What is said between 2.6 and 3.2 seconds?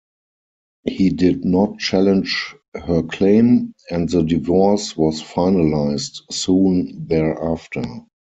her